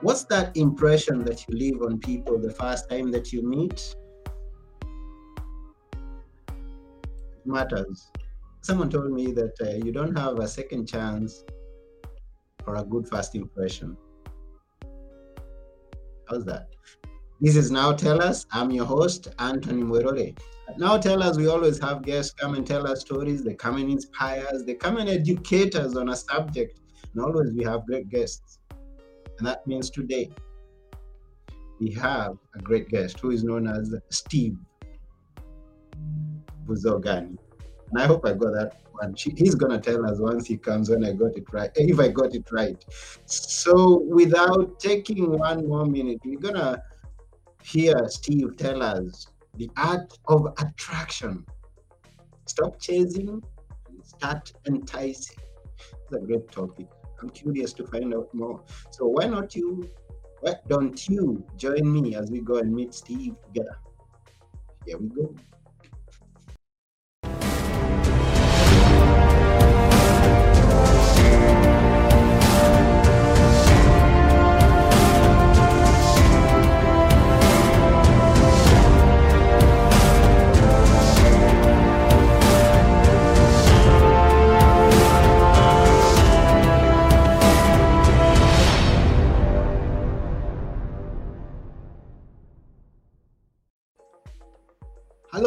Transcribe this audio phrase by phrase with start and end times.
[0.00, 3.94] what's that impression that you leave on people the first time that you meet?
[6.48, 8.10] It matters.
[8.62, 11.44] Someone told me that uh, you don't have a second chance
[12.64, 13.96] for a good first impression.
[16.28, 16.68] How's that?
[17.40, 18.46] This is Now Tell Us.
[18.52, 20.36] I'm your host, Anthony Mwerole.
[20.76, 23.42] Now Tell Us, we always have guests come and tell us stories.
[23.42, 24.64] They come and inspire us.
[24.64, 26.80] They come and educate us on a subject.
[27.14, 28.57] And always we have great guests.
[29.38, 30.30] And that means today
[31.80, 34.56] we have a great guest who is known as Steve
[36.66, 37.38] Buzogany.
[37.90, 39.14] And I hope I got that one.
[39.16, 42.00] He's going to tell us once he comes when I got it right, eh, if
[42.00, 42.84] I got it right.
[43.26, 46.82] So without taking one more minute, we're going to
[47.62, 51.46] hear Steve tell us the art of attraction.
[52.46, 53.42] Stop chasing
[54.08, 55.36] start enticing.
[55.76, 56.86] It's a great topic.
[57.20, 58.62] I'm curious to find out more.
[58.90, 59.90] So why not you?
[60.40, 63.76] Why don't you join me as we go and meet Steve together?
[64.86, 65.34] Here we go.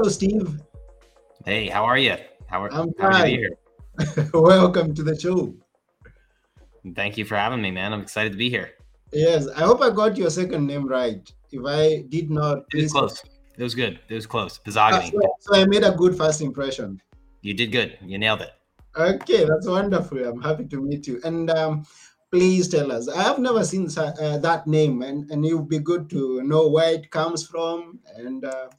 [0.01, 0.59] Hello, Steve.
[1.45, 2.15] Hey, how are you?
[2.47, 3.45] How are, I'm how fine.
[4.33, 5.53] Welcome to the show.
[6.95, 7.93] Thank you for having me, man.
[7.93, 8.71] I'm excited to be here.
[9.13, 11.31] Yes, I hope I got your second name right.
[11.51, 13.23] If I did not, it was close.
[13.55, 13.99] It was good.
[14.09, 14.59] It was close.
[14.65, 15.11] Buzogany.
[15.11, 16.99] So, so I made a good first impression.
[17.43, 17.99] You did good.
[18.03, 18.53] You nailed it.
[18.97, 20.17] Okay, that's wonderful.
[20.17, 21.21] I'm happy to meet you.
[21.23, 21.85] And um,
[22.31, 23.07] please tell us.
[23.07, 26.67] I have never seen uh, that name, and, and it would be good to know
[26.67, 28.69] where it comes from and uh,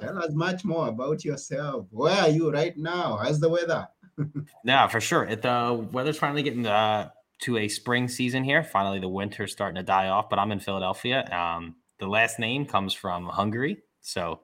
[0.00, 1.86] Tell us much more about yourself.
[1.90, 3.16] Where are you right now?
[3.16, 3.88] How's the weather?
[4.64, 5.24] yeah, for sure.
[5.24, 7.10] It, the weather's finally getting uh,
[7.42, 8.62] to a spring season here.
[8.62, 11.28] Finally, the winter's starting to die off, but I'm in Philadelphia.
[11.32, 13.82] Um, the last name comes from Hungary.
[14.00, 14.40] So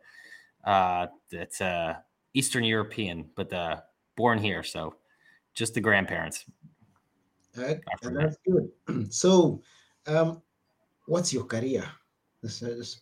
[0.64, 1.94] uh, it's uh,
[2.34, 3.80] Eastern European, but uh,
[4.16, 4.62] born here.
[4.62, 4.96] So
[5.54, 6.44] just the grandparents.
[7.56, 7.80] Right.
[8.02, 8.70] That's good.
[9.12, 9.62] so,
[10.06, 10.42] um,
[11.06, 11.84] what's your career?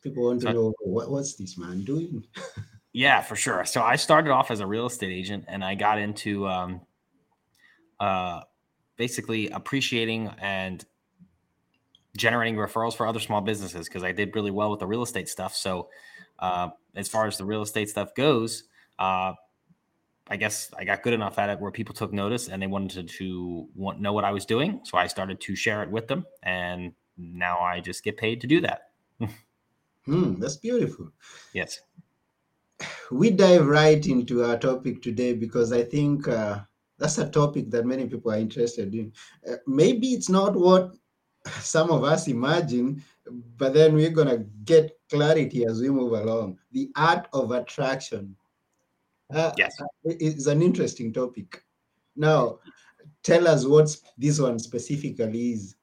[0.03, 2.25] People want to know what, was this man doing.
[2.93, 3.65] yeah, for sure.
[3.65, 6.81] So I started off as a real estate agent, and I got into um,
[8.01, 8.41] uh,
[8.97, 10.85] basically appreciating and
[12.17, 15.29] generating referrals for other small businesses because I did really well with the real estate
[15.29, 15.55] stuff.
[15.55, 15.89] So
[16.39, 18.65] uh, as far as the real estate stuff goes,
[18.99, 19.35] uh,
[20.31, 23.09] I guess I got good enough at it where people took notice and they wanted
[23.09, 24.81] to want, know what I was doing.
[24.85, 28.47] So I started to share it with them, and now I just get paid to
[28.47, 28.88] do that.
[30.07, 31.13] Hmm, that's beautiful.
[31.53, 31.81] Yes.
[33.11, 36.61] We dive right into our topic today because I think uh,
[36.99, 39.13] that's a topic that many people are interested in.
[39.47, 40.95] Uh, maybe it's not what
[41.61, 43.03] some of us imagine,
[43.59, 46.59] but then we're going to get clarity as we move along.
[46.73, 48.35] The art of attraction.
[49.33, 49.77] Uh, yes.
[50.05, 51.63] It's an interesting topic.
[52.17, 52.61] Now,
[53.23, 55.77] tell us what this one specifically is.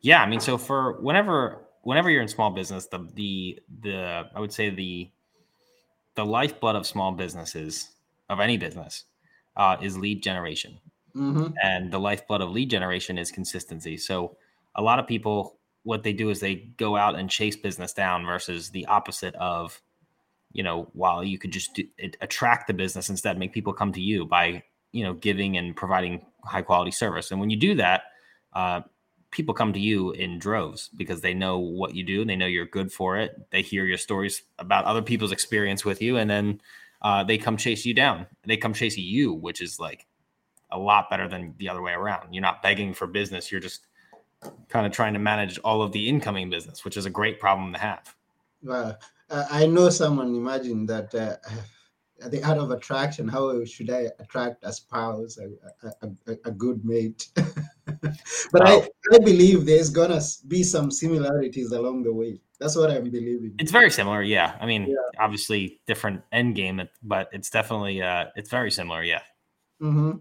[0.00, 4.40] Yeah, I mean, so for whenever whenever you're in small business, the the the I
[4.40, 5.08] would say the
[6.16, 7.90] the lifeblood of small businesses
[8.28, 9.04] of any business
[9.56, 10.80] uh, is lead generation,
[11.14, 11.52] mm-hmm.
[11.62, 13.96] and the lifeblood of lead generation is consistency.
[13.96, 14.36] So
[14.74, 18.26] a lot of people, what they do is they go out and chase business down
[18.26, 19.80] versus the opposite of,
[20.52, 21.84] you know, while you could just do,
[22.20, 26.26] attract the business instead, make people come to you by you know giving and providing
[26.44, 27.30] high quality service.
[27.30, 28.02] And when you do that,
[28.54, 28.80] uh,
[29.36, 32.46] people come to you in droves because they know what you do and they know
[32.46, 33.38] you're good for it.
[33.50, 36.62] They hear your stories about other people's experience with you, and then
[37.02, 38.26] uh, they come chase you down.
[38.46, 40.06] They come chase you, which is like
[40.70, 42.32] a lot better than the other way around.
[42.32, 43.52] You're not begging for business.
[43.52, 43.86] You're just
[44.70, 47.74] kind of trying to manage all of the incoming business, which is a great problem
[47.74, 48.14] to have.
[48.62, 48.98] Well,
[49.30, 51.36] I know someone imagine that uh,
[52.28, 53.28] the art of attraction.
[53.28, 57.28] How should I attract a spouse, a, a, a, a good mate?
[58.02, 58.82] but wow.
[59.12, 62.40] I, I believe there's gonna be some similarities along the way.
[62.58, 63.54] That's what I'm believing.
[63.58, 64.56] It's very similar, yeah.
[64.60, 65.24] I mean, yeah.
[65.24, 69.22] obviously different end game, but it's definitely uh, it's very similar, yeah.
[69.80, 70.18] Mm-hmm.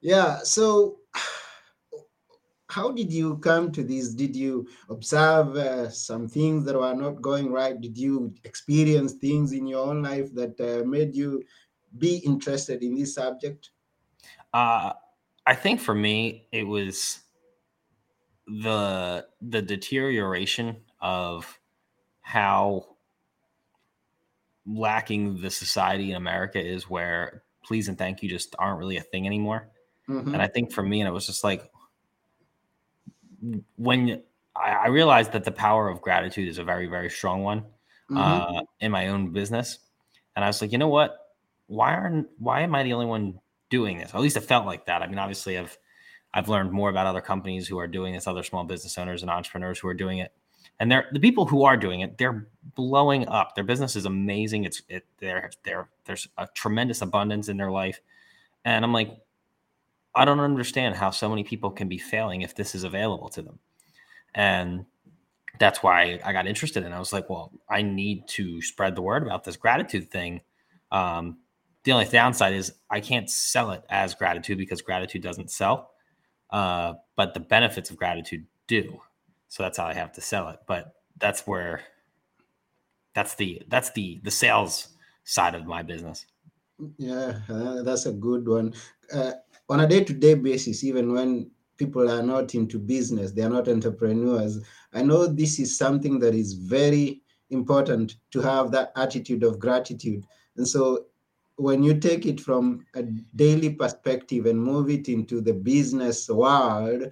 [0.00, 0.38] Yeah.
[0.44, 0.98] So,
[2.68, 4.14] how did you come to this?
[4.14, 7.80] Did you observe uh, some things that were not going right?
[7.80, 11.42] Did you experience things in your own life that uh, made you
[11.98, 13.70] be interested in this subject?
[14.52, 14.92] Uh,
[15.46, 17.20] I think for me, it was
[18.46, 21.58] the the deterioration of
[22.20, 22.86] how
[24.66, 29.02] lacking the society in America is where please and thank you just aren't really a
[29.02, 29.68] thing anymore.
[30.08, 30.34] Mm-hmm.
[30.34, 31.70] And I think for me, and it was just like
[33.76, 34.22] when
[34.56, 37.60] I, I, realized that the power of gratitude is a very, very strong one
[38.10, 38.16] mm-hmm.
[38.16, 39.78] uh, in my own business.
[40.34, 41.34] And I was like, you know what?
[41.66, 43.40] Why aren't why am I the only one
[43.70, 44.14] doing this?
[44.14, 45.02] At least it felt like that.
[45.02, 45.76] I mean, obviously I've
[46.34, 49.30] I've learned more about other companies who are doing this, other small business owners and
[49.30, 50.32] entrepreneurs who are doing it.
[50.78, 53.54] And they're the people who are doing it, they're blowing up.
[53.54, 54.64] Their business is amazing.
[54.64, 58.00] It's it there there there's a tremendous abundance in their life.
[58.64, 59.16] And I'm like,
[60.14, 63.42] I don't understand how so many people can be failing if this is available to
[63.42, 63.58] them.
[64.34, 64.84] And
[65.58, 66.84] that's why I got interested.
[66.84, 70.42] And I was like, well, I need to spread the word about this gratitude thing.
[70.90, 71.38] Um,
[71.86, 75.92] the only downside is I can't sell it as gratitude because gratitude doesn't sell.
[76.50, 79.00] Uh, but the benefits of gratitude do.
[79.48, 80.58] So that's how I have to sell it.
[80.66, 81.82] But that's where
[83.14, 84.88] that's the that's the the sales
[85.22, 86.26] side of my business.
[86.98, 88.74] Yeah, uh, that's a good one.
[89.12, 89.32] Uh,
[89.68, 94.58] on a day-to-day basis, even when people are not into business, they are not entrepreneurs.
[94.92, 100.24] I know this is something that is very important to have that attitude of gratitude.
[100.56, 101.06] And so
[101.56, 103.02] when you take it from a
[103.34, 107.10] daily perspective and move it into the business world,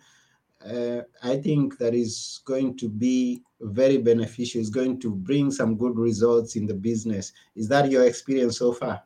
[0.64, 4.60] uh, I think that is going to be very beneficial.
[4.60, 7.32] It's going to bring some good results in the business.
[7.56, 9.02] Is that your experience so far?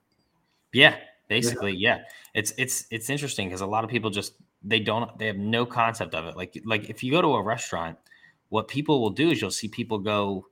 [0.72, 0.96] Yeah,
[1.28, 1.98] basically, yeah.
[1.98, 2.02] yeah.
[2.34, 5.64] It's it's it's interesting because a lot of people just they don't they have no
[5.64, 6.36] concept of it.
[6.36, 7.96] Like like if you go to a restaurant,
[8.48, 10.46] what people will do is you'll see people go,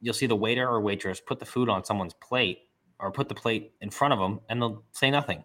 [0.00, 2.69] you'll see the waiter or waitress put the food on someone's plate
[3.00, 5.44] or put the plate in front of them and they'll say nothing.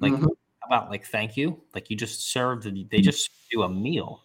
[0.00, 0.26] Like mm-hmm.
[0.66, 1.60] about like thank you.
[1.74, 4.22] Like you just served they just do a meal.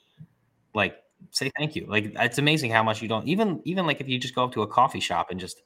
[0.73, 0.97] Like
[1.31, 1.85] say thank you.
[1.87, 4.53] Like it's amazing how much you don't even even like if you just go up
[4.53, 5.61] to a coffee shop and just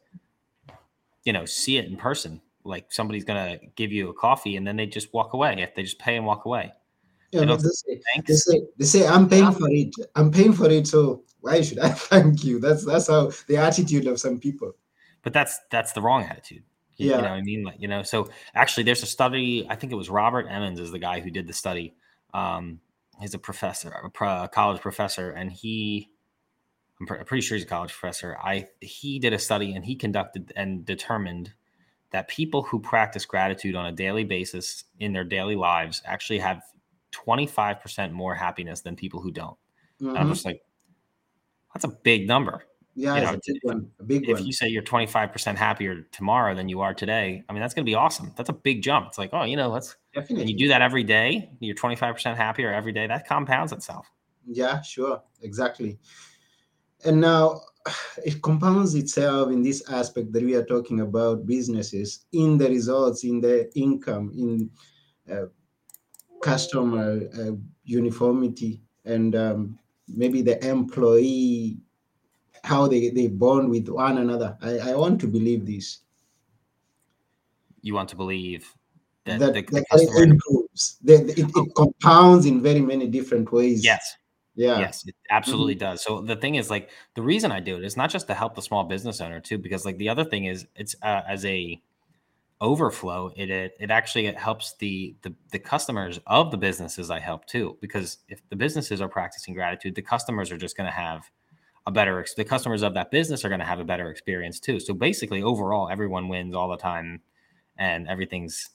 [1.24, 2.42] you know see it in person.
[2.64, 5.56] Like somebody's gonna give you a coffee and then they just walk away.
[5.58, 6.72] If they just pay and walk away.
[7.32, 9.94] Yeah, they, say, they, say, they say I'm paying for it.
[10.16, 12.60] I'm paying for it, so why should I thank you?
[12.60, 14.74] That's that's how the attitude of some people.
[15.24, 16.64] But that's that's the wrong attitude.
[16.98, 17.18] You, yeah.
[17.18, 17.64] you know what I mean?
[17.64, 20.92] Like, you know, so actually there's a study, I think it was Robert Emmons is
[20.92, 21.96] the guy who did the study.
[22.34, 22.80] Um,
[23.20, 26.10] he's a professor, a college professor, and he
[27.00, 28.38] I'm pretty sure he's a college professor.
[28.42, 31.54] I he did a study and he conducted and determined
[32.12, 36.62] that people who practice gratitude on a daily basis in their daily lives actually have
[37.12, 39.58] 25% more happiness than people who don't.
[40.02, 40.18] Mm-hmm.
[40.18, 40.62] I'm just like,
[41.74, 42.64] that's a big number.
[43.00, 43.92] Yeah, you know, a big one.
[44.00, 44.46] A big if one.
[44.48, 47.90] you say you're 25% happier tomorrow than you are today, I mean, that's going to
[47.90, 48.34] be awesome.
[48.36, 49.10] That's a big jump.
[49.10, 50.52] It's like, oh, you know, let's, Definitely.
[50.52, 54.10] you do that every day, you're 25% happier every day, that compounds itself.
[54.48, 55.22] Yeah, sure.
[55.44, 56.00] Exactly.
[57.06, 57.62] And now
[58.26, 63.24] it compounds itself in this aspect that we are talking about businesses in the results,
[63.24, 64.72] in the income, in
[65.32, 65.46] uh,
[66.42, 67.52] customer uh,
[67.84, 69.78] uniformity and um,
[70.08, 71.78] maybe the employee
[72.68, 74.58] how they, they bond with one another.
[74.62, 76.00] I, I want to believe this.
[77.82, 78.74] You want to believe
[79.26, 80.24] that, that, the, the customer...
[80.24, 80.98] it improves.
[81.04, 83.84] That it, it compounds in very many different ways.
[83.84, 84.16] Yes.
[84.56, 84.80] Yeah.
[84.80, 85.92] Yes it absolutely mm-hmm.
[85.92, 86.04] does.
[86.04, 88.56] So the thing is like the reason i do it is not just to help
[88.56, 91.82] the small business owner too because like the other thing is it's uh, as a
[92.60, 97.20] overflow it, it it actually it helps the, the the customers of the businesses i
[97.20, 100.92] help too because if the businesses are practicing gratitude the customers are just going to
[100.92, 101.30] have
[101.88, 104.80] a better the customers of that business are going to have a better experience too.
[104.80, 107.22] So basically overall everyone wins all the time
[107.78, 108.70] and everything's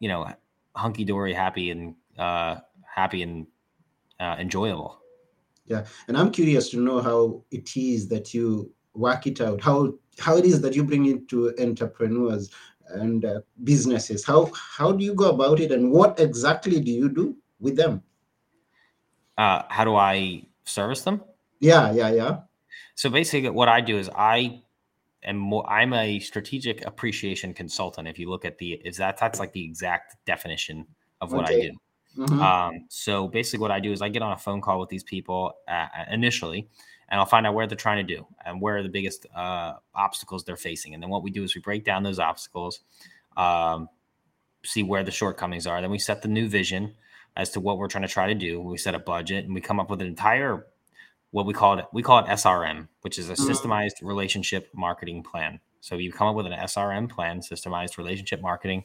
[0.00, 0.26] you know
[0.74, 3.46] hunky-dory happy and uh happy and
[4.18, 4.98] uh, enjoyable.
[5.66, 9.94] Yeah and i'm curious to know how it is that you work it out how
[10.18, 12.50] how it is that you bring it to entrepreneurs
[12.92, 14.24] and uh, businesses.
[14.24, 18.02] How how do you go about it and what exactly do you do with them?
[19.38, 21.22] Uh, how do i service them
[21.60, 22.38] yeah yeah yeah
[22.94, 24.60] so basically what i do is i
[25.24, 29.38] am more i'm a strategic appreciation consultant if you look at the is that that's
[29.38, 30.86] like the exact definition
[31.20, 31.56] of what okay.
[31.56, 31.72] i do
[32.22, 32.40] mm-hmm.
[32.40, 35.04] um, so basically what i do is i get on a phone call with these
[35.04, 36.68] people uh, initially
[37.10, 39.74] and I'll find out where they're trying to do and where are the biggest uh,
[39.94, 40.94] obstacles they're facing.
[40.94, 42.80] And then what we do is we break down those obstacles,
[43.36, 43.88] um,
[44.64, 45.80] see where the shortcomings are.
[45.80, 46.94] Then we set the new vision
[47.36, 48.60] as to what we're trying to try to do.
[48.60, 50.66] We set a budget and we come up with an entire
[51.30, 53.50] what we call it we call it SRM, which is a mm-hmm.
[53.50, 55.60] systemized relationship marketing plan.
[55.80, 58.84] So you come up with an SRM plan, systemized relationship marketing,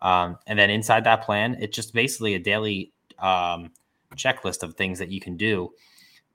[0.00, 3.70] um, and then inside that plan, it's just basically a daily um,
[4.16, 5.72] checklist of things that you can do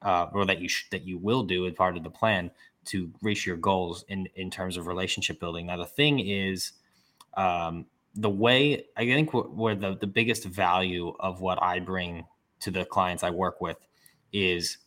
[0.01, 2.51] uh, or that you sh- that you will do as part of the plan
[2.85, 5.67] to reach your goals in in terms of relationship building.
[5.67, 6.73] Now the thing is,
[7.35, 7.85] um,
[8.15, 12.25] the way I think where the the biggest value of what I bring
[12.61, 13.77] to the clients I work with
[14.33, 14.77] is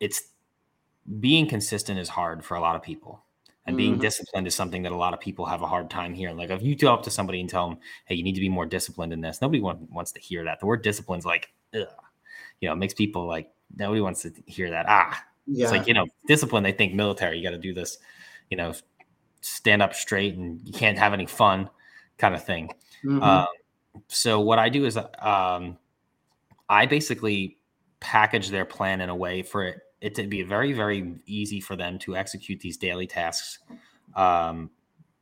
[0.00, 0.22] it's
[1.20, 3.24] being consistent is hard for a lot of people.
[3.66, 4.00] And being mm-hmm.
[4.00, 6.38] disciplined is something that a lot of people have a hard time hearing.
[6.38, 8.48] Like if you go up to somebody and tell them, "Hey, you need to be
[8.48, 10.58] more disciplined in this," nobody want, wants to hear that.
[10.58, 11.86] The word discipline is like, ugh.
[12.62, 14.86] you know, it makes people like nobody wants to hear that.
[14.88, 15.64] Ah, yeah.
[15.64, 16.62] it's like you know, discipline.
[16.62, 17.36] They think military.
[17.36, 17.98] You got to do this,
[18.50, 18.72] you know,
[19.42, 21.68] stand up straight, and you can't have any fun,
[22.16, 22.70] kind of thing.
[23.04, 23.22] Mm-hmm.
[23.22, 23.48] Um,
[24.06, 25.76] so what I do is, um,
[26.70, 27.58] I basically
[28.00, 31.76] package their plan in a way for it it to be very very easy for
[31.76, 33.58] them to execute these daily tasks
[34.14, 34.70] um,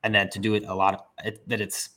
[0.03, 1.91] and then to do it a lot of, it, that it's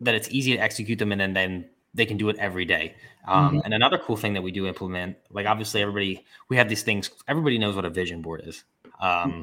[0.00, 2.94] that it's easy to execute them and then then they can do it every day
[3.26, 3.60] um, mm-hmm.
[3.64, 7.10] and another cool thing that we do implement like obviously everybody we have these things
[7.28, 8.64] everybody knows what a vision board is
[9.00, 9.42] um, mm-hmm.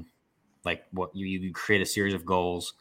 [0.64, 2.74] like what you, you create a series of goals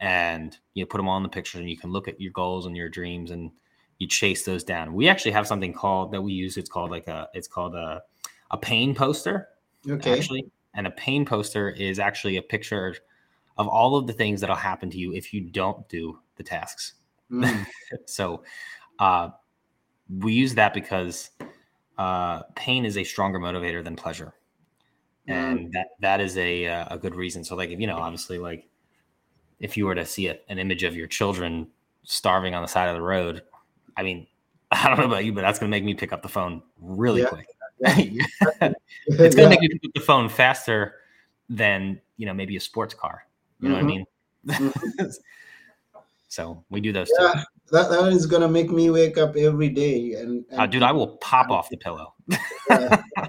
[0.00, 2.32] and you know, put them all in the picture and you can look at your
[2.32, 3.50] goals and your dreams and
[3.98, 4.94] you chase those down.
[4.94, 6.56] We actually have something called that we use.
[6.56, 8.02] It's called like a it's called a
[8.50, 9.48] a pain poster.
[9.88, 10.18] Okay.
[10.18, 12.96] Actually, and a pain poster is actually a picture
[13.56, 16.94] of all of the things that'll happen to you if you don't do the tasks.
[17.30, 17.66] Mm.
[18.06, 18.44] so
[18.98, 19.30] uh,
[20.08, 21.30] we use that because
[21.98, 24.34] uh, pain is a stronger motivator than pleasure,
[25.28, 25.32] mm.
[25.32, 27.42] and that that is a uh, a good reason.
[27.42, 28.68] So like you know obviously like
[29.58, 31.66] if you were to see a, an image of your children
[32.04, 33.42] starving on the side of the road
[33.98, 34.26] I mean,
[34.70, 36.62] I don't know about you, but that's going to make me pick up the phone
[36.80, 37.28] really yeah.
[37.28, 37.46] quick.
[37.80, 40.94] it's going to make me pick up the phone faster
[41.50, 43.26] than you know maybe a sports car.
[43.60, 43.86] You know mm-hmm.
[43.86, 44.64] what I mm-hmm.
[44.64, 44.72] mean?
[44.72, 45.06] Mm-hmm.
[46.28, 47.10] so we do those.
[47.18, 50.14] Yeah, that that is going to make me wake up every day.
[50.14, 52.14] And, and uh, dude, I will pop off the pillow.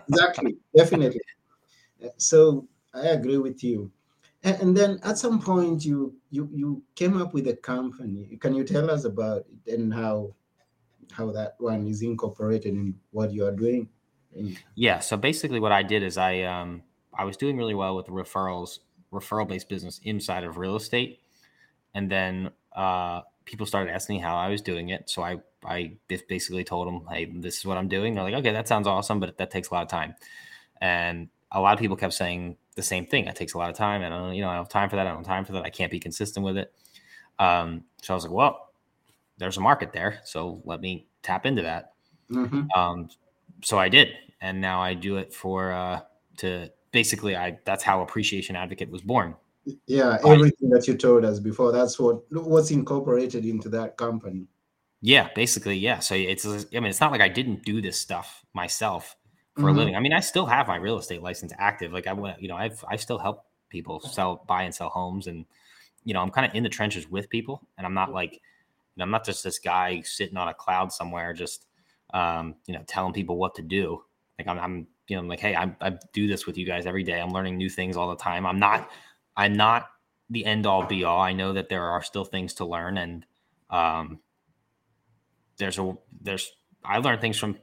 [0.08, 1.22] exactly, definitely.
[2.18, 3.92] So I agree with you.
[4.44, 8.38] And, and then at some point, you you you came up with a company.
[8.40, 10.34] Can you tell us about it and how
[11.12, 13.90] how that one is incorporated in what you are doing.
[14.76, 15.00] Yeah.
[15.00, 18.80] So basically, what I did is I um, I was doing really well with referrals,
[19.12, 21.20] referral based business inside of real estate,
[21.94, 25.10] and then uh, people started asking me how I was doing it.
[25.10, 28.14] So I I basically told them, hey, this is what I'm doing.
[28.14, 30.16] They're like, okay, that sounds awesome, but that takes a lot of time.
[30.80, 33.26] And a lot of people kept saying the same thing.
[33.26, 34.02] It takes a lot of time.
[34.02, 35.06] and I don't, you know, I don't have time for that.
[35.06, 35.64] I don't have time for that.
[35.64, 36.74] I can't be consistent with it.
[37.40, 38.69] Um, so I was like, well,
[39.40, 41.94] there's a market there, so let me tap into that.
[42.32, 42.68] Mm-hmm.
[42.76, 43.10] Um,
[43.64, 44.10] so I did,
[44.42, 46.02] and now I do it for uh,
[46.38, 49.36] to basically I that's how Appreciation Advocate was born.
[49.88, 54.48] Yeah, everything I, that you told us before, that's what what's incorporated into that company.
[55.02, 56.00] Yeah, basically, yeah.
[56.00, 59.16] So it's I mean, it's not like I didn't do this stuff myself
[59.56, 59.70] for mm-hmm.
[59.70, 59.96] a living.
[59.96, 61.92] I mean, I still have my real estate license active.
[61.92, 65.28] Like I went, you know, I've I still help people sell, buy and sell homes,
[65.28, 65.46] and
[66.04, 68.42] you know, I'm kind of in the trenches with people, and I'm not like
[68.98, 71.66] know, I'm not just this guy sitting on a cloud somewhere, just
[72.14, 74.02] um, you know, telling people what to do.
[74.38, 76.86] Like I'm, I'm you know, I'm like, hey, I, I do this with you guys
[76.86, 77.20] every day.
[77.20, 78.46] I'm learning new things all the time.
[78.46, 78.90] I'm not,
[79.36, 79.90] I'm not
[80.30, 81.20] the end all be all.
[81.20, 83.26] I know that there are still things to learn, and
[83.70, 84.20] um,
[85.58, 86.52] there's a there's
[86.84, 87.58] I learned things from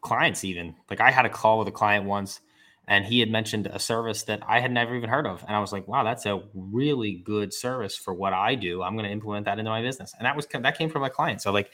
[0.00, 0.74] clients even.
[0.90, 2.40] Like I had a call with a client once
[2.88, 5.44] and he had mentioned a service that I had never even heard of.
[5.46, 8.82] And I was like, wow, that's a really good service for what I do.
[8.82, 10.14] I'm going to implement that into my business.
[10.18, 11.42] And that was that came from a client.
[11.42, 11.72] So like,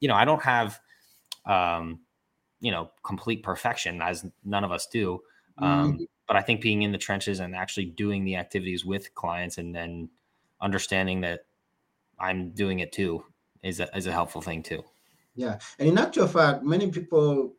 [0.00, 0.78] you know, I don't have
[1.46, 2.00] um,
[2.60, 5.20] you know, complete perfection as none of us do.
[5.58, 6.04] Um, mm-hmm.
[6.26, 9.74] but I think being in the trenches and actually doing the activities with clients and
[9.74, 10.08] then
[10.60, 11.40] understanding that
[12.18, 13.24] I'm doing it too
[13.62, 14.82] is a, is a helpful thing too.
[15.34, 15.58] Yeah.
[15.78, 17.54] And in actual fact, many people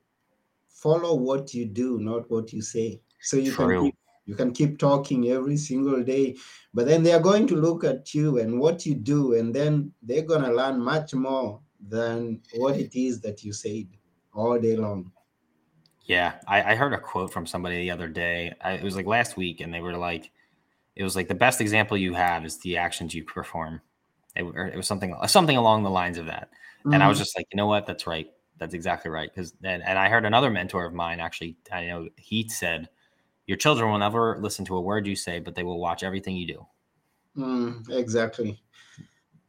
[0.72, 3.02] follow what you do, not what you say.
[3.22, 3.68] So you True.
[3.68, 6.36] can keep, you can keep talking every single day,
[6.74, 9.92] but then they are going to look at you and what you do, and then
[10.02, 13.88] they're gonna learn much more than what it is that you said
[14.34, 15.12] all day long.
[16.06, 18.54] Yeah, I, I heard a quote from somebody the other day.
[18.62, 20.32] I, it was like last week, and they were like,
[20.96, 23.82] "It was like the best example you have is the actions you perform."
[24.36, 26.50] It, it was something something along the lines of that,
[26.80, 26.94] mm-hmm.
[26.94, 27.24] and I was mm-hmm.
[27.24, 28.28] just like, you know what, that's right
[28.62, 29.28] that's exactly right.
[29.34, 32.90] Because and, and I heard another mentor of mine actually, I know he said,
[33.48, 36.38] your children will never listen to a word you say, but they will watch everything
[36.38, 36.68] you do.
[37.36, 38.62] Mm, exactly,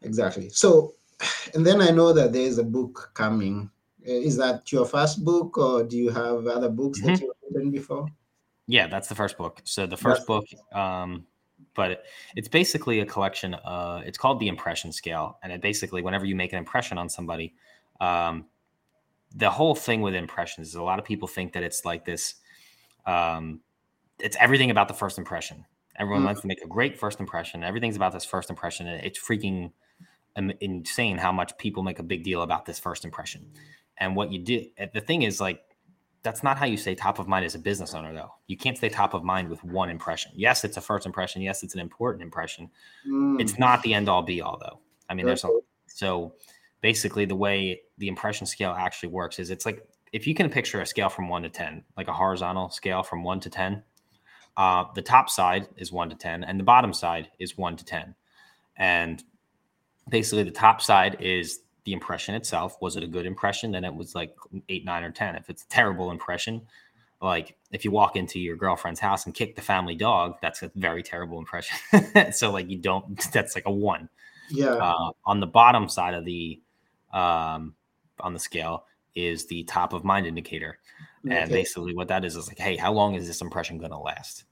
[0.01, 0.49] exactly.
[0.49, 0.95] So,
[1.55, 3.71] and then I know that there is a book coming.
[4.09, 7.09] Uh, is that your first book, or do you have other books mm-hmm.
[7.09, 8.09] that you've written before?
[8.67, 9.61] Yeah, that's the first book.
[9.65, 11.27] So the first that's- book, um,
[11.75, 12.05] but
[12.35, 13.55] it's basically a collection.
[13.57, 17.11] Uh, it's called the impression scale, and it basically, whenever you make an impression on
[17.11, 17.55] somebody,
[18.01, 18.47] um,
[19.35, 22.35] the whole thing with impressions is a lot of people think that it's like this
[23.07, 23.61] um
[24.19, 25.65] it's everything about the first impression.
[25.97, 26.27] Everyone mm.
[26.27, 27.65] wants to make a great first impression.
[27.65, 29.73] Everything's about this first impression and it's freaking
[30.61, 33.47] insane how much people make a big deal about this first impression.
[33.99, 35.63] And what you do the thing is like
[36.23, 38.33] that's not how you stay top of mind as a business owner though.
[38.47, 40.33] You can't stay top of mind with one impression.
[40.35, 41.43] Yes it's a first impression.
[41.43, 42.71] Yes it's an important impression.
[43.07, 43.41] Mm.
[43.41, 44.79] it's not the end all be all though.
[45.09, 45.51] I mean there's a,
[45.87, 46.35] so
[46.83, 50.83] basically the way the impression scale actually works is it's like if you can picture
[50.83, 53.83] a scale from 1 to 10 like a horizontal scale from 1 to 10
[54.59, 57.85] uh, the top side is 1 to 10 and the bottom side is 1 to
[57.85, 58.15] 10
[58.77, 59.25] and
[60.09, 62.77] basically the top side is the impression itself.
[62.81, 63.73] Was it a good impression?
[63.73, 64.35] Then it was like
[64.69, 66.63] 8 9 or 10 if it's a terrible impression
[67.21, 70.73] like if you walk into your girlfriend's house and kick the family dog that's a
[70.75, 71.77] very terrible impression.
[72.33, 74.09] So like you don't that's like a 1
[74.51, 74.75] yeah.
[74.75, 76.61] Uh, on the bottom side of the
[77.13, 77.75] um,
[78.21, 80.79] on the scale is the top of mind indicator.
[81.27, 81.37] Okay.
[81.37, 83.99] And basically, what that is is like, hey, how long is this impression going to
[83.99, 84.45] last?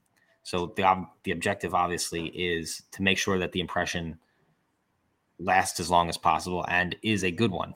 [0.43, 4.19] So the the objective obviously is to make sure that the impression
[5.39, 7.75] lasts as long as possible and is a good one.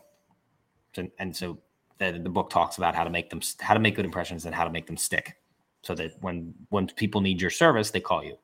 [0.96, 1.58] And, and so
[1.98, 4.54] the, the book talks about how to make them how to make good impressions and
[4.54, 5.36] how to make them stick,
[5.82, 8.36] so that when when people need your service, they call you.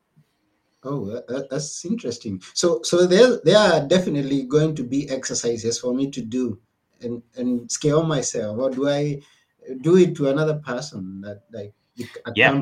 [0.83, 2.41] Oh, that, that's interesting.
[2.55, 6.59] So, so there, there are definitely going to be exercises for me to do
[7.03, 8.59] and and scale myself.
[8.59, 9.21] Or do I
[9.83, 11.75] do it to another person that like
[12.35, 12.61] yeah?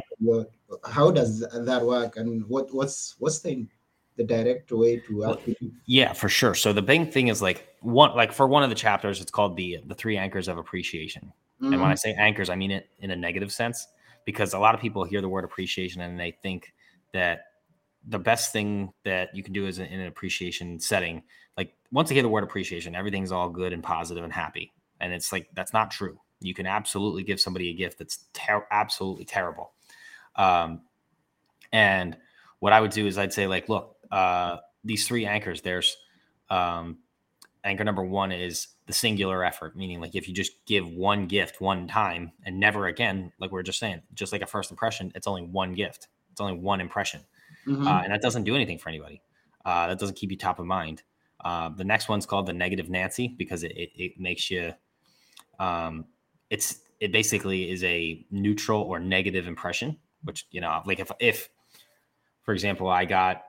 [0.84, 2.16] How does that work?
[2.16, 3.66] And what what's what's the
[4.16, 5.40] the direct way to well,
[5.86, 8.74] yeah for sure so the big thing is like one like for one of the
[8.74, 11.32] chapters it's called the the three anchors of appreciation
[11.62, 11.72] mm-hmm.
[11.72, 11.98] and when i mm-hmm.
[11.98, 13.86] say anchors i mean it in a negative sense
[14.24, 16.74] because a lot of people hear the word appreciation and they think
[17.12, 17.47] that
[18.08, 21.22] the best thing that you can do is in an appreciation setting.
[21.56, 24.72] Like once you hear the word appreciation, everything's all good and positive and happy.
[25.00, 26.18] And it's like that's not true.
[26.40, 29.72] You can absolutely give somebody a gift that's ter- absolutely terrible.
[30.36, 30.82] Um,
[31.72, 32.16] and
[32.60, 35.60] what I would do is I'd say like, look, uh, these three anchors.
[35.60, 35.96] There's
[36.48, 36.98] um,
[37.64, 41.60] anchor number one is the singular effort, meaning like if you just give one gift
[41.60, 45.12] one time and never again, like we are just saying, just like a first impression,
[45.14, 46.08] it's only one gift.
[46.30, 47.20] It's only one impression
[47.68, 47.86] mm-hmm.
[47.86, 49.22] uh, and that doesn't do anything for anybody.
[49.64, 51.02] Uh, that doesn't keep you top of mind.
[51.44, 54.72] Uh, the next one's called the negative Nancy because it, it, it makes you.
[55.58, 56.06] Um,
[56.50, 61.48] it's it basically is a neutral or negative impression, which you know, like if if,
[62.42, 63.44] for example, I got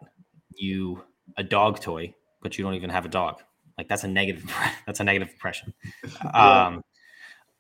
[0.56, 1.04] you
[1.38, 3.42] a dog toy, but you don't even have a dog,
[3.78, 4.52] like that's a negative.
[4.86, 5.74] that's a negative impression.
[6.24, 6.66] yeah.
[6.66, 6.84] Um,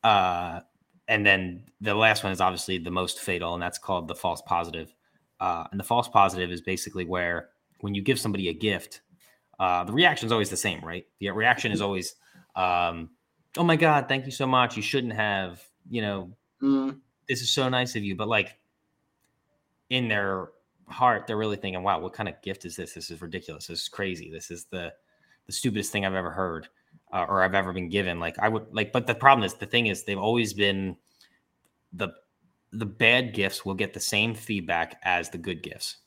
[0.04, 0.60] uh,
[1.08, 4.42] and then the last one is obviously the most fatal, and that's called the false
[4.46, 4.94] positive.
[5.40, 7.50] Uh, and the false positive is basically where
[7.82, 9.02] when you give somebody a gift,
[9.60, 11.06] uh, the reaction is always the same, right?
[11.20, 12.16] The reaction is always,
[12.56, 13.10] um,
[13.58, 14.76] "Oh my god, thank you so much.
[14.76, 15.62] You shouldn't have.
[15.90, 17.00] You know, mm.
[17.28, 18.58] this is so nice of you." But like
[19.90, 20.50] in their
[20.88, 22.94] heart, they're really thinking, "Wow, what kind of gift is this?
[22.94, 23.68] This is ridiculous.
[23.68, 24.32] This is crazy.
[24.32, 24.94] This is the
[25.46, 26.68] the stupidest thing I've ever heard
[27.12, 29.66] uh, or I've ever been given." Like I would like, but the problem is, the
[29.66, 30.96] thing is, they've always been
[31.92, 32.10] the
[32.72, 35.98] the bad gifts will get the same feedback as the good gifts.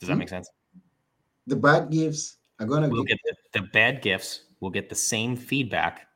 [0.00, 0.20] Does that hmm?
[0.20, 0.50] make sense?
[1.46, 4.94] The bad gifts are going to we'll get the, the, bad gifts will get the
[4.94, 6.08] same feedback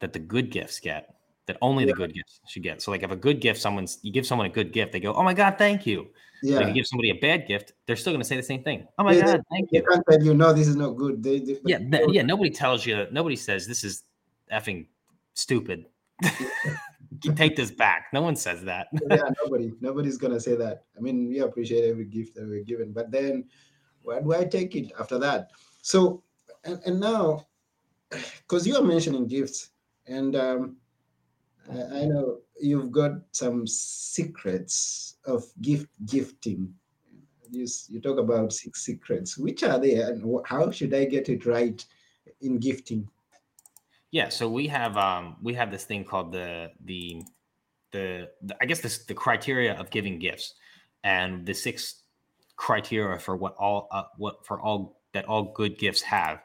[0.00, 1.10] that the good gifts get.
[1.46, 1.92] That only yeah.
[1.92, 2.80] the good gifts should get.
[2.80, 5.12] So, like, if a good gift, someone's you give someone a good gift, they go,
[5.12, 6.08] "Oh my god, thank you."
[6.42, 6.56] Yeah.
[6.56, 8.62] But if you give somebody a bad gift, they're still going to say the same
[8.62, 8.88] thing.
[8.98, 9.84] Oh my they, god, thank they you.
[9.84, 11.22] Can't tell you no, this is not good.
[11.22, 12.22] They, they yeah, yeah.
[12.22, 13.06] Nobody tells you.
[13.10, 14.04] Nobody says this is
[14.50, 14.86] effing
[15.34, 15.84] stupid.
[17.20, 18.06] take this back.
[18.12, 18.88] No one says that.
[19.10, 20.84] yeah, nobody, nobody's gonna say that.
[20.96, 23.44] I mean, we appreciate every gift that we're given, but then
[24.02, 25.50] where do I take it after that?
[25.82, 26.22] So,
[26.64, 27.46] and, and now,
[28.10, 29.70] because you are mentioning gifts,
[30.06, 30.76] and um,
[31.72, 36.72] I, I know you've got some secrets of gift gifting.
[37.50, 39.38] You, you talk about six secrets.
[39.38, 41.84] Which are they, and how should I get it right
[42.40, 43.08] in gifting?
[44.14, 47.20] Yeah, so we have um we have this thing called the the
[47.90, 50.54] the, the I guess this the criteria of giving gifts
[51.02, 52.04] and the six
[52.54, 56.38] criteria for what all uh, what for all that all good gifts have.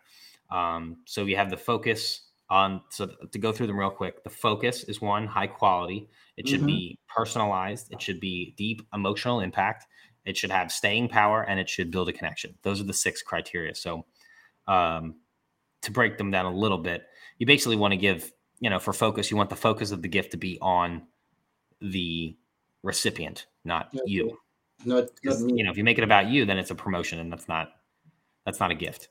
[0.50, 4.24] Um, so we have the focus on so to go through them real quick.
[4.24, 6.10] The focus is one high quality.
[6.38, 6.66] It should mm-hmm.
[6.66, 7.94] be personalized.
[7.94, 9.86] It should be deep emotional impact.
[10.26, 12.56] It should have staying power and it should build a connection.
[12.64, 13.76] Those are the six criteria.
[13.76, 14.08] So
[14.68, 15.18] um,
[15.84, 17.04] to break them down a little bit,
[17.39, 20.08] you basically want to give, you know, for focus, you want the focus of the
[20.08, 21.02] gift to be on
[21.82, 22.38] the
[22.84, 24.38] recipient, not you.
[24.86, 27.32] Not, not you know, if you make it about you, then it's a promotion, and
[27.32, 27.71] that's not
[28.45, 29.10] that's not a gift.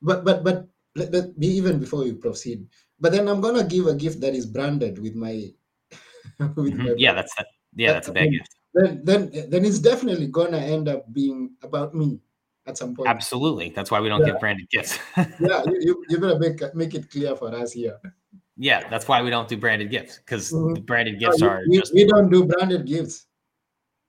[0.00, 2.66] But but but let, let me even before you proceed.
[3.00, 5.52] But then I'm gonna give a gift that is branded with my
[6.38, 6.84] with mm-hmm.
[6.84, 7.46] my yeah, that's that.
[7.74, 8.48] Yeah, that's a bad gift.
[8.74, 12.20] Then then then it's definitely gonna end up being about me
[12.66, 13.08] at some point.
[13.08, 13.70] Absolutely.
[13.70, 14.32] That's why we don't yeah.
[14.32, 14.98] give branded gifts.
[15.16, 15.26] yeah,
[15.66, 17.98] you, you better make make it clear for us here.
[18.56, 20.82] Yeah, that's why we don't do branded gifts because mm-hmm.
[20.84, 21.94] branded gifts no, are we, just.
[21.94, 23.26] We don't do branded gifts.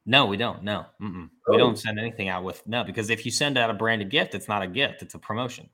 [0.06, 0.64] No, we don't.
[0.64, 1.28] No, oh.
[1.48, 4.36] we don't send anything out with no because if you send out a branded gift,
[4.36, 5.70] it's not a gift; it's a promotion.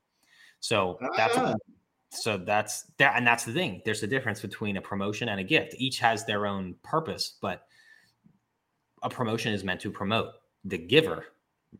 [0.60, 1.08] So ah.
[1.18, 1.56] that's
[2.12, 3.82] so that's that, and that's the thing.
[3.86, 5.76] There's a difference between a promotion and a gift.
[5.78, 7.63] Each has their own purpose, but
[9.02, 11.26] a promotion is meant to promote the giver,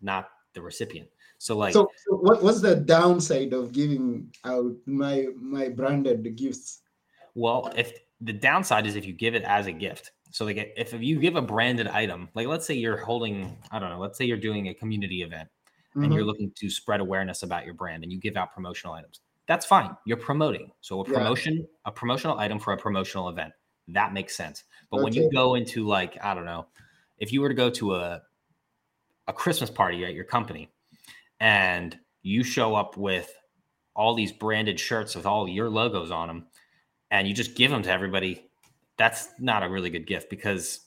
[0.01, 1.09] not the recipient.
[1.38, 6.81] So like so, so what what's the downside of giving out my my branded gifts?
[7.35, 10.12] Well, if the downside is if you give it as a gift.
[10.31, 13.89] So like if you give a branded item, like let's say you're holding, I don't
[13.89, 15.49] know, let's say you're doing a community event
[15.91, 16.03] mm-hmm.
[16.03, 19.21] and you're looking to spread awareness about your brand and you give out promotional items.
[19.47, 19.95] That's fine.
[20.05, 20.71] You're promoting.
[20.81, 21.65] So a promotion, yeah.
[21.85, 23.53] a promotional item for a promotional event.
[23.88, 24.65] That makes sense.
[24.91, 25.03] But okay.
[25.05, 26.67] when you go into like, I don't know,
[27.17, 28.21] if you were to go to a
[29.29, 30.69] a Christmas party at your company
[31.39, 33.31] and you show up with
[33.95, 36.47] all these branded shirts with all your logos on them
[37.11, 38.49] and you just give them to everybody,
[38.97, 40.81] that's not a really good gift because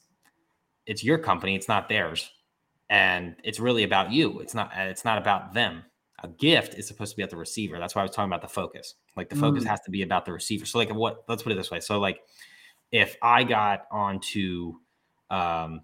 [0.86, 2.30] it's your company, it's not theirs.
[2.90, 4.40] And it's really about you.
[4.40, 5.84] It's not it's not about them.
[6.22, 7.78] A gift is supposed to be at the receiver.
[7.78, 8.94] That's why I was talking about the focus.
[9.16, 9.68] Like the focus mm.
[9.68, 10.66] has to be about the receiver.
[10.66, 11.80] So like what let's put it this way.
[11.80, 12.20] So like
[12.90, 14.74] if I got onto
[15.30, 15.82] um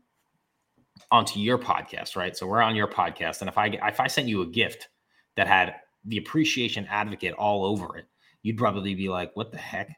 [1.10, 2.36] onto your podcast, right?
[2.36, 4.88] So we're on your podcast, and if I if I sent you a gift
[5.36, 8.06] that had the appreciation advocate all over it,
[8.42, 9.96] you'd probably be like, "What the heck?"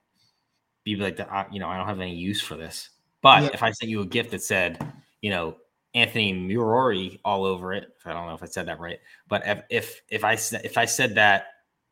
[0.85, 1.19] Be like,
[1.53, 2.91] "You know, I don't have any use for this."
[3.23, 3.51] But yeah.
[3.53, 5.57] if I sent you a gift that said, you know,
[5.95, 9.63] Anthony Murori all over it, I don't know if I said that right, but if
[9.71, 10.33] if if I
[10.65, 11.47] if I said that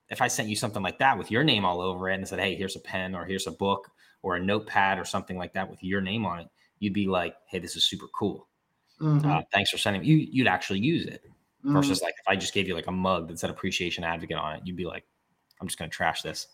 [0.09, 2.40] if I sent you something like that with your name all over it and said,
[2.40, 3.90] "Hey, here's a pen or here's a book
[4.23, 7.37] or a notepad or something like that with your name on it," you'd be like,
[7.47, 8.47] "Hey, this is super cool."
[9.00, 9.30] Mm-hmm.
[9.30, 10.04] Uh, thanks for sending.
[10.04, 11.22] You you'd actually use it
[11.64, 11.72] mm-hmm.
[11.72, 14.56] versus like if I just gave you like a mug that said appreciation advocate on
[14.56, 15.04] it, you'd be like,
[15.61, 16.48] I'm just going to trash this.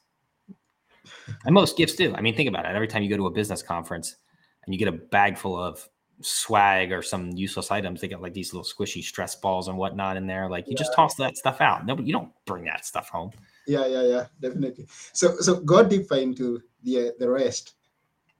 [1.44, 2.14] and most gifts do.
[2.14, 2.74] I mean, think about it.
[2.74, 4.16] Every time you go to a business conference
[4.64, 5.86] and you get a bag full of
[6.20, 10.16] swag or some useless items, they got like these little squishy stress balls and whatnot
[10.16, 10.48] in there.
[10.48, 10.78] Like you yeah.
[10.78, 11.84] just toss that stuff out.
[11.86, 13.30] No, but you don't bring that stuff home.
[13.66, 14.86] Yeah, yeah, yeah, definitely.
[15.12, 17.74] So, so go deeper into the uh, the rest.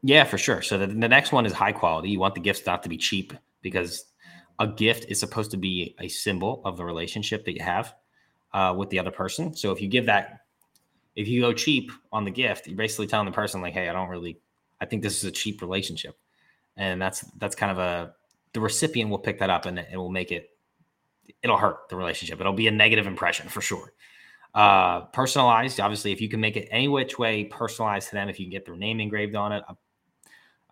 [0.03, 0.61] Yeah, for sure.
[0.61, 2.11] So the, the next one is high quality.
[2.11, 3.33] You want the gifts not to be cheap
[3.65, 4.05] because
[4.61, 7.95] a gift is supposed to be a symbol of the relationship that you have
[8.53, 9.57] uh, with the other person.
[9.57, 10.43] So if you give that,
[11.17, 13.93] if you go cheap on the gift, you're basically telling the person like, "Hey, I
[13.93, 14.39] don't really,
[14.81, 16.17] I think this is a cheap relationship,"
[16.77, 18.15] and that's that's kind of a
[18.53, 20.51] the recipient will pick that up and it will make it
[21.43, 22.39] it'll hurt the relationship.
[22.39, 23.93] It'll be a negative impression for sure.
[24.55, 28.39] Uh, personalized, obviously, if you can make it any which way personalized to them, if
[28.39, 29.75] you can get their name engraved on it, a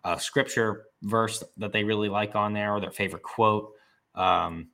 [0.05, 3.73] a scripture verse that they really like on there or their favorite quote,
[4.15, 4.69] um,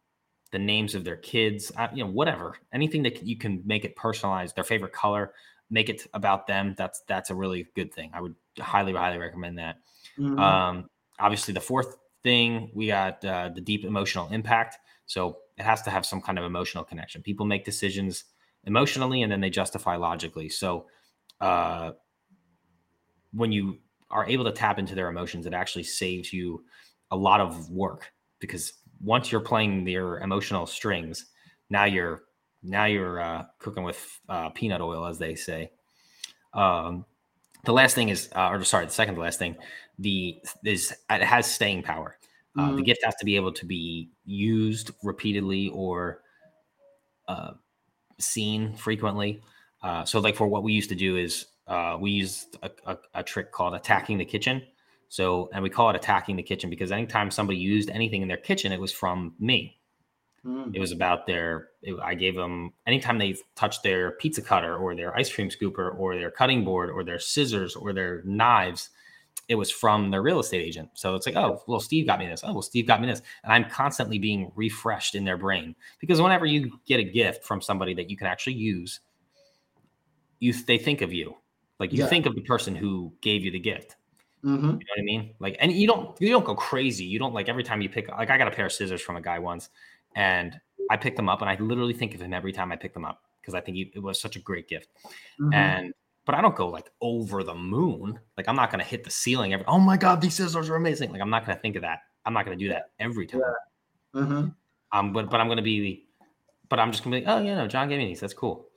[0.51, 3.95] the names of their kids, uh, you know, whatever, anything that you can make it
[3.95, 5.33] personalized, their favorite color,
[5.69, 6.75] make it about them.
[6.77, 8.11] That's that's a really good thing.
[8.13, 9.77] I would highly highly recommend that.
[10.17, 10.39] Mm-hmm.
[10.39, 10.89] Um,
[11.19, 14.77] obviously, the fourth thing we got uh, the deep emotional impact.
[15.05, 17.21] So it has to have some kind of emotional connection.
[17.21, 18.25] People make decisions
[18.65, 20.49] emotionally and then they justify logically.
[20.49, 20.85] So
[21.41, 21.91] uh,
[23.31, 23.79] when you
[24.11, 26.63] are able to tap into their emotions, it actually saves you
[27.11, 31.25] a lot of work because once you're playing their emotional strings,
[31.69, 32.23] now you're
[32.61, 35.71] now you're uh, cooking with uh, peanut oil, as they say.
[36.53, 37.05] Um,
[37.63, 39.55] the last thing is, uh, or sorry, the second to last thing,
[39.97, 42.17] the is it has staying power.
[42.57, 42.75] Uh, mm.
[42.77, 46.21] The gift has to be able to be used repeatedly or
[47.27, 47.51] uh,
[48.17, 49.41] seen frequently.
[49.81, 52.97] Uh, so, like for what we used to do is uh, we used a, a,
[53.13, 54.63] a, trick called attacking the kitchen.
[55.07, 58.37] So, and we call it attacking the kitchen because anytime somebody used anything in their
[58.37, 59.79] kitchen, it was from me.
[60.43, 60.75] Mm.
[60.75, 64.95] It was about their, it, I gave them, anytime they touched their pizza cutter or
[64.95, 68.89] their ice cream scooper or their cutting board or their scissors or their knives,
[69.47, 70.89] it was from their real estate agent.
[70.95, 72.41] So it's like, oh, well, Steve got me this.
[72.43, 73.21] Oh, well, Steve got me this.
[73.43, 77.61] And I'm constantly being refreshed in their brain because whenever you get a gift from
[77.61, 79.01] somebody that you can actually use,
[80.39, 81.35] you they think of you
[81.79, 82.07] like you yeah.
[82.07, 83.95] think of the person who gave you the gift.
[84.43, 84.65] Mm-hmm.
[84.65, 85.33] You know what I mean?
[85.39, 87.03] Like, and you don't you don't go crazy.
[87.03, 88.09] You don't like every time you pick.
[88.09, 89.69] Like, I got a pair of scissors from a guy once,
[90.15, 92.93] and I picked them up, and I literally think of him every time I pick
[92.93, 94.89] them up because I think he, it was such a great gift.
[95.39, 95.53] Mm-hmm.
[95.53, 95.93] And
[96.25, 98.19] but I don't go like over the moon.
[98.37, 99.65] Like, I'm not gonna hit the ceiling every.
[99.67, 101.11] Oh my god, these scissors are amazing!
[101.11, 101.99] Like, I'm not gonna think of that.
[102.25, 103.41] I'm not gonna do that every time.
[104.13, 104.21] Yeah.
[104.21, 104.47] Mm-hmm.
[104.91, 106.07] Um, but but I'm gonna be,
[106.69, 107.25] but I'm just gonna be.
[107.25, 108.19] oh yeah, no, John gave me these.
[108.19, 108.68] That's cool.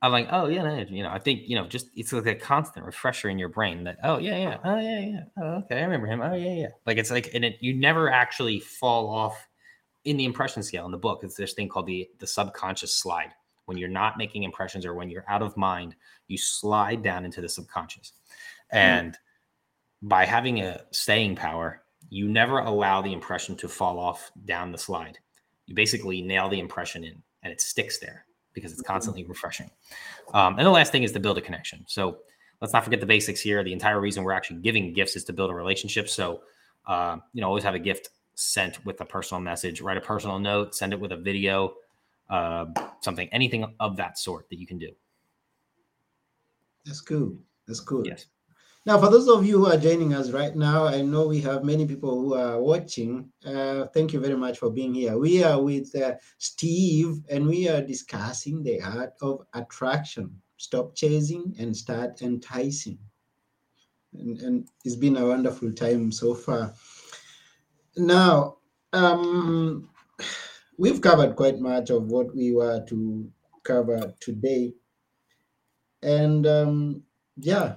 [0.00, 2.34] I'm like, oh yeah, no, you know, I think you know, just it's like a
[2.34, 5.82] constant refresher in your brain that, oh yeah, yeah, oh yeah, yeah, oh, okay, I
[5.82, 6.20] remember him.
[6.20, 6.68] Oh yeah, yeah.
[6.86, 9.48] Like it's like, and it, you never actually fall off
[10.04, 11.20] in the impression scale in the book.
[11.24, 13.30] It's this thing called the the subconscious slide.
[13.64, 15.96] When you're not making impressions or when you're out of mind,
[16.28, 18.12] you slide down into the subconscious,
[18.70, 18.78] hmm.
[18.78, 20.08] and mm.
[20.08, 24.78] by having a staying power, you never allow the impression to fall off down the
[24.78, 25.18] slide.
[25.66, 28.92] You basically nail the impression in, and it sticks there because it's mm-hmm.
[28.92, 29.70] constantly refreshing.
[30.34, 31.84] Um, and the last thing is to build a connection.
[31.86, 32.18] So
[32.60, 33.62] let's not forget the basics here.
[33.62, 36.08] The entire reason we're actually giving gifts is to build a relationship.
[36.08, 36.40] So,
[36.86, 40.38] uh, you know, always have a gift sent with a personal message, write a personal
[40.38, 41.74] note, send it with a video,
[42.30, 42.66] uh,
[43.00, 44.90] something, anything of that sort that you can do.
[46.84, 47.36] That's cool.
[47.66, 48.06] That's cool.
[48.06, 48.26] Yes.
[48.88, 51.62] Now, for those of you who are joining us right now, I know we have
[51.62, 53.30] many people who are watching.
[53.44, 55.18] Uh, thank you very much for being here.
[55.18, 60.40] We are with uh, Steve, and we are discussing the art of attraction.
[60.56, 62.98] Stop chasing and start enticing.
[64.14, 66.72] And, and it's been a wonderful time so far.
[67.98, 68.56] Now,
[68.94, 69.90] um,
[70.78, 73.30] we've covered quite much of what we were to
[73.64, 74.72] cover today.
[76.02, 77.02] And um,
[77.36, 77.74] yeah,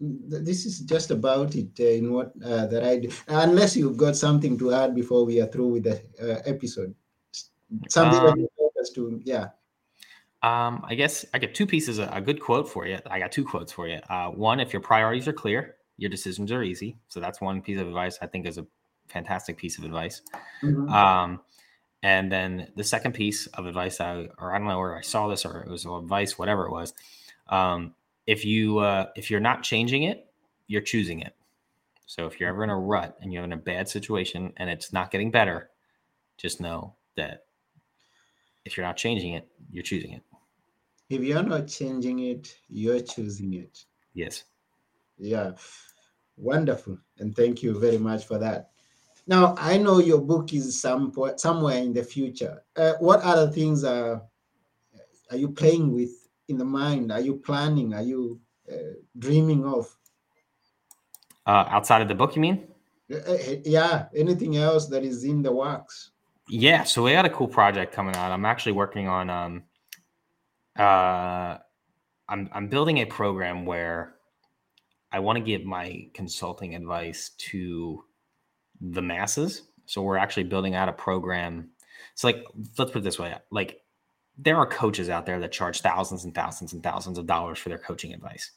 [0.00, 3.10] this is just about it uh, in what uh, that I do.
[3.28, 6.94] Unless you've got something to add before we are through with the uh, episode,
[7.88, 8.48] something um, that you
[8.80, 9.48] us to, yeah.
[10.42, 12.98] Um, I guess I got two pieces, a good quote for you.
[13.06, 13.98] I got two quotes for you.
[14.08, 16.98] Uh, one, if your priorities are clear, your decisions are easy.
[17.08, 18.66] So that's one piece of advice I think is a
[19.08, 20.22] fantastic piece of advice.
[20.62, 20.88] Mm-hmm.
[20.90, 21.40] Um,
[22.02, 25.26] and then the second piece of advice, I, or I don't know where I saw
[25.26, 26.92] this or it was advice, whatever it was.
[27.48, 27.94] Um,
[28.26, 30.26] if you uh, if you're not changing it,
[30.66, 31.34] you're choosing it.
[32.06, 34.92] So if you're ever in a rut and you're in a bad situation and it's
[34.92, 35.70] not getting better,
[36.36, 37.46] just know that
[38.64, 40.22] if you're not changing it, you're choosing it.
[41.08, 43.84] If you're not changing it, you're choosing it.
[44.14, 44.44] Yes.
[45.18, 45.52] Yeah.
[46.36, 46.98] Wonderful.
[47.18, 48.70] And thank you very much for that.
[49.28, 52.62] Now, I know your book is some somewhere in the future.
[52.76, 54.22] Uh, what other things are
[55.30, 57.12] are you playing with in the mind?
[57.12, 57.94] Are you planning?
[57.94, 59.94] Are you uh, dreaming of?
[61.46, 62.66] Uh, outside of the book, you mean?
[63.12, 64.06] Uh, uh, yeah.
[64.14, 66.10] Anything else that is in the works?
[66.48, 66.84] Yeah.
[66.84, 68.32] So we got a cool project coming out.
[68.32, 69.30] I'm actually working on.
[69.30, 69.62] Um,
[70.78, 71.58] uh,
[72.28, 74.16] I'm I'm building a program where
[75.12, 78.04] I want to give my consulting advice to
[78.80, 79.62] the masses.
[79.86, 81.70] So we're actually building out a program.
[82.14, 82.44] So like,
[82.76, 83.80] let's put it this way: like
[84.38, 87.68] there are coaches out there that charge thousands and thousands and thousands of dollars for
[87.68, 88.50] their coaching advice.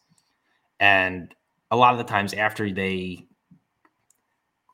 [0.79, 1.33] And
[1.71, 3.27] a lot of the times after they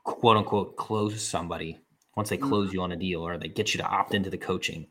[0.04, 1.80] quote unquote close somebody,
[2.16, 4.38] once they close you on a deal or they get you to opt into the
[4.38, 4.88] coaching,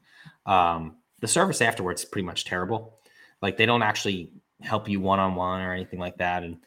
[0.46, 2.98] um, the service afterwards is pretty much terrible.
[3.40, 6.42] Like they don't actually help you one on one or anything like that.
[6.42, 6.58] And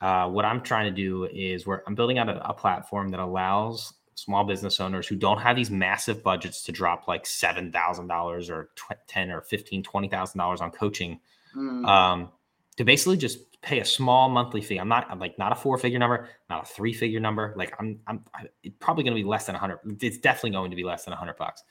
[0.00, 3.20] uh, what I'm trying to do is where I'm building out a, a platform that
[3.20, 8.70] allows small business owners who don't have these massive budgets to drop like $7,000 or
[9.06, 11.20] 10 or 15, $20,000 on coaching
[11.56, 11.86] mm.
[11.86, 12.28] um,
[12.76, 14.78] to basically just pay a small monthly fee.
[14.78, 17.54] I'm not I'm like not a four figure number, not a three figure number.
[17.56, 18.24] Like I'm, I'm
[18.64, 19.78] it's probably going to be less than a hundred.
[20.00, 21.62] It's definitely going to be less than a hundred bucks.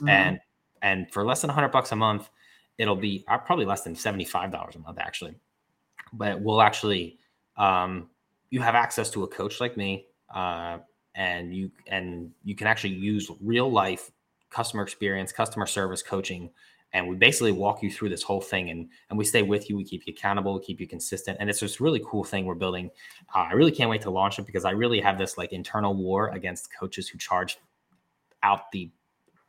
[0.00, 0.08] Mm.
[0.10, 0.40] And,
[0.82, 2.28] and for less than a hundred bucks a month,
[2.76, 5.34] it'll be uh, probably less than $75 a month actually,
[6.12, 7.18] but we'll actually,
[7.56, 8.10] um,
[8.50, 10.78] you have access to a coach like me, uh,
[11.14, 14.10] and you and you can actually use real life
[14.50, 16.50] customer experience, customer service coaching,
[16.92, 19.76] and we basically walk you through this whole thing and and we stay with you.
[19.76, 22.54] We keep you accountable we keep you consistent and it's this really cool thing we're
[22.54, 22.90] building.
[23.34, 25.94] Uh, i really can't wait to launch it because i really have this like internal
[25.94, 27.58] war against coaches who charge
[28.42, 28.90] out the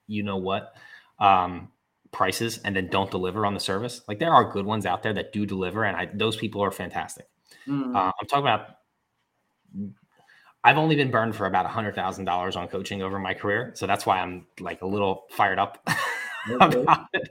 [0.07, 0.75] you know what
[1.19, 1.69] um,
[2.11, 4.01] prices and then don't deliver on the service.
[4.07, 6.71] Like there are good ones out there that do deliver and I, those people are
[6.71, 7.27] fantastic.
[7.67, 7.95] Mm.
[7.95, 8.77] uh, i'm talking about
[10.65, 13.71] I've only been burned for about a hundred thousand dollars on coaching over my career,
[13.75, 15.87] so that's why I'm like a little fired up
[16.49, 16.81] okay.
[16.81, 17.29] about it.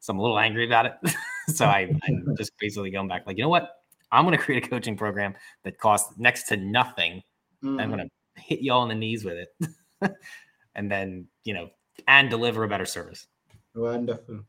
[0.00, 0.94] So I'm a little angry about it.
[1.54, 3.70] so I, I'm just basically going back, like you know what?
[4.10, 7.22] I'm going to create a coaching program that costs next to nothing.
[7.62, 7.80] Mm.
[7.80, 10.12] I'm going to hit you all in the knees with it,
[10.74, 11.70] and then you know,
[12.08, 13.28] and deliver a better service.
[13.76, 14.40] Wonderful,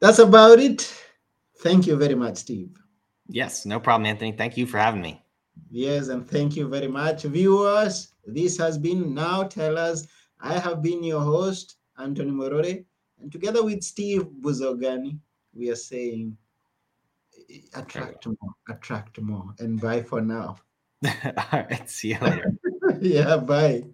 [0.00, 0.92] That's about it.
[1.60, 2.70] Thank you very much, Steve.
[3.28, 4.32] Yes, no problem, Anthony.
[4.32, 5.22] Thank you for having me.
[5.70, 8.14] Yes, and thank you very much, viewers.
[8.26, 10.06] This has been Now Tell Us.
[10.40, 12.84] I have been your host, Anthony Morore,
[13.20, 15.18] and together with Steve Buzogany,
[15.52, 16.36] we are saying
[17.74, 20.56] attract more, attract more, and bye for now.
[21.04, 21.12] All
[21.52, 21.90] right.
[21.90, 22.52] See you later.
[23.00, 23.84] yeah, bye.